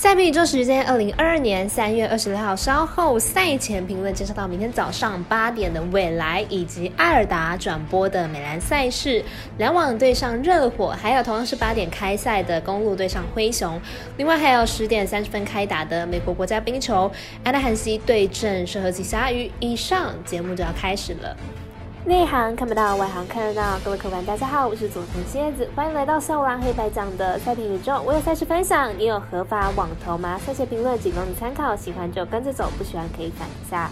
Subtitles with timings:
[0.00, 9.20] 赛比宇宙时间，二零二二年三月二十六号稍后赛前评论介绍到明天早上八点的未来以及艾尔达转播的美兰赛事，
[9.58, 13.80] 篮网对上热火，还有同样是八点开赛的公路对上灰熊，
[14.18, 17.10] 另外还有十点三十分开打的美国国家冰球
[17.42, 19.50] 安德汉西对阵圣何西鲨鱼。
[19.58, 21.36] 以上节目就要开始了。
[22.08, 23.78] 内行看不到，外行看得到。
[23.84, 28.00] 各位客官，大家好，我是佐藤蝎子，欢迎来到小蓝黑白讲的赛评宇宙。
[28.02, 30.38] 我有赛事分享，你有合法网投吗？
[30.38, 33.90] 赛前评论仅供你参考，喜欢就跟着走，不喜欢可以反一下。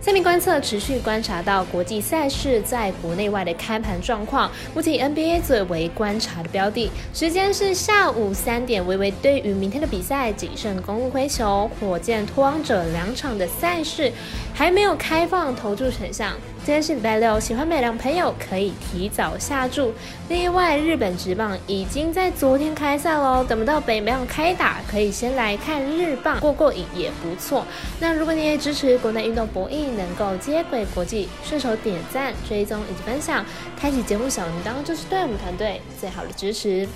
[0.00, 6.90] 下面观测持续观察到国际赛事在国内外的开盘状况，目前 NBA 最为观察的标的。
[7.12, 14.10] 时间是下午三点，微微对于明天的比赛，仅剩公路灰熊、火箭托王者两场的赛事
[14.54, 16.32] 还没有开放投注选项。
[16.62, 19.92] 今天是礼拜六，喜欢美良朋友可以提早下注。
[20.28, 27.66] 另外，日本职棒已经在昨天开赛喽，等不到北美开打，可以先来看日棒过过瘾也不错。
[27.98, 33.44] 那如果你也支持国内运动博弈，能够接轨国际，顺手点赞、追踪以及分享，
[33.76, 36.88] 开启节目小铃铛，就是对我们团队最好的支持。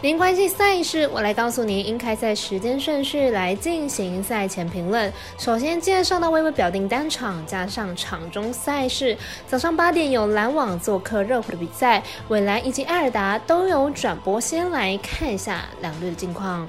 [0.00, 5.10] 您关心赛事，我来告诉您应开赛时间顺序来进行赛前评论。
[5.38, 9.16] 首先介绍到微微表定单场，加上场中赛事。
[9.48, 14.38] 早上八点有篮网做客热火的比赛，未来以及艾尔达都有转播。
[14.38, 16.68] 先来看一下两队的近况。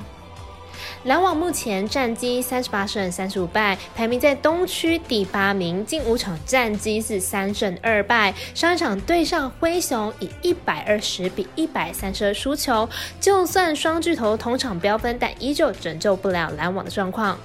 [1.06, 5.86] 篮网目前战绩三十八胜三十五败，排名在东区第八名。
[5.86, 8.34] 近五场战绩是三胜二败。
[8.56, 12.90] 上一场对上灰熊，以一百二十比一百三十二输球。
[13.20, 17.38] 就算双巨头同场飙分，但依旧拯救不了篮网的状况。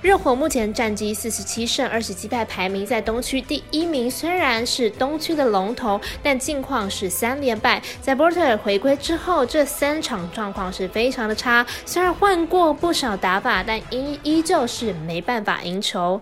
[0.00, 4.10] 热火目前战绩四十七胜二十七败，排名在东区第一名。
[4.10, 7.82] 虽然是东区的龙头，但近况是三连败。
[8.00, 11.66] 在波特尔回归之后，这三场状况是非常的差。
[11.84, 13.01] 虽然换过不少。
[13.02, 16.20] 少打法，但依依旧是没办法赢球。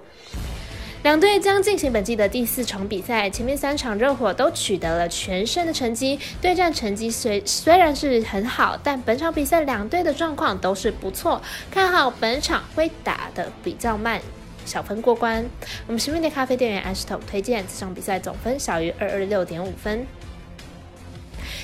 [1.02, 14.18] 两队将进行本季的第四场比赛，前面三场热火都取得了全胜的成绩，对战成绩虽虽然是很好，但本场比赛两队的状况都是不错，看好本场会打的比较慢，
[14.64, 15.44] 小分过关。
[15.86, 20.06] 我们十面的咖啡店员 Ashton 推荐这场比赛总分小于二二六点五分。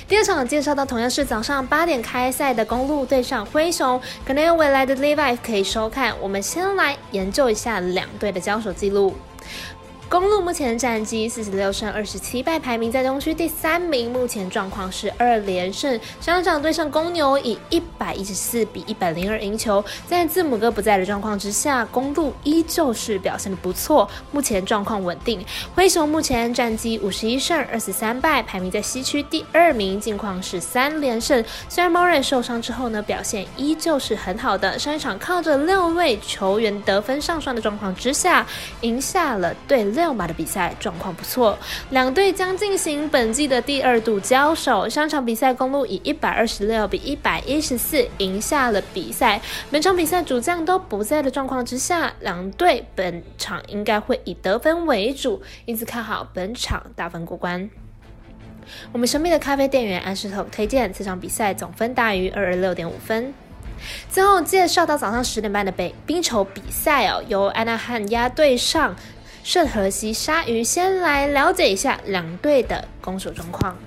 [0.07, 6.13] 第二场介绍到同样是早上八点开赛的公路对上灰熊，可能有未来的 Live 可以收看。
[6.21, 9.13] 我们先来研究一下两队的交手记录。
[10.09, 14.09] 公路目前战绩四十六胜二十七败，排名在东区第三名。
[14.09, 15.99] 目前状况是二连胜。
[16.21, 19.83] 上场对上公牛以一百一十四比一百零二赢球。
[20.07, 25.45] 在字母哥不在的状况之下，公路依旧是表现的不错，目前状况稳定。
[25.75, 31.43] 灰熊目前战绩五十一胜二十三败，排名在西区第二名，近况是三连胜。
[31.67, 34.79] 虽然莫瑞受伤之后呢，表现依旧是很好的。
[34.79, 38.47] 上一场靠着六位球员得分上双的状况之下，
[38.79, 39.96] 赢下了对。
[39.97, 41.57] 六马的比赛状况不错，
[41.89, 44.87] 两队将进行本季的第二度交手。
[44.87, 49.41] 上场比赛公路以一百二十六比一百一十四赢下了比赛。
[49.71, 57.67] 本场比赛主将都不在的状况之下，两队本场应该会以得分为主，因此看好本场大分过关。
[58.91, 63.33] 我们神秘的咖啡店员安石头推荐这场比赛总分大于二二六点五分。
[64.09, 68.95] 最后介绍到早上十点半的北冰球比赛哦，由安娜汉压对上。
[69.47, 73.77] 圣荷西鲨鱼，先来了解一下两队的攻守状况。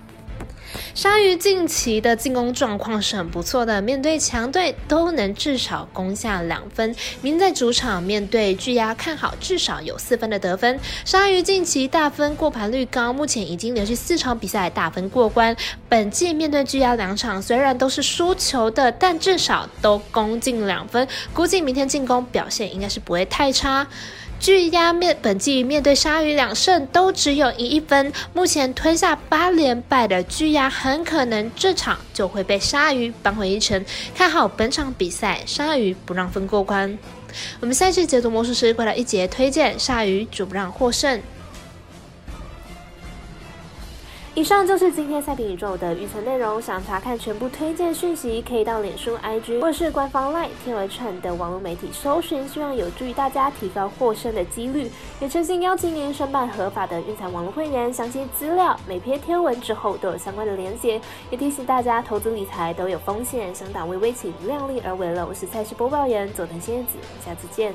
[0.95, 6.97] 鲨鱼近期的进攻状况是很不错的，面对强队都能至少攻下两分。
[7.21, 10.81] 明在主场面对巨鸭，看好至少有四分的得分。
[11.05, 15.55] 鲨鱼近期大分过盘率高，目前已经连续四场比赛大分过关。
[15.91, 23.87] 本季面对巨鸭两场虽然都是输球的，但至少都攻进两分，估计明天进攻表现应该是不会太差。
[24.41, 33.85] 巨鸭面本季面对鲨鱼两胜都只有一分，目前吞下八连败的巨鸭很可能这场就会被鲨鱼扳回一城。
[34.15, 36.99] 看好本场比赛，鲨鱼不让分过关。
[37.61, 41.21] 我们赛事解读魔术师过来一节推荐鲨鱼主不让获胜。
[44.41, 46.63] 以上就是今天赛评宇宙的预测内容。
[46.63, 54.91] 想查看全部推荐讯息，可以到脸书、IG 或是官方 LINE 天文串的网络媒体搜寻，希望有助于大家提高获胜的几率。
[55.21, 60.99] 也诚心邀请您申办合法的运彩网络会员，详细资料每篇天文之后都有相关的连结。
[61.29, 65.27] 也提醒大家，投资理财都有风险，想打微微请量力而为了。
[65.27, 67.75] 我是赛事播报员佐藤仙子，下次见。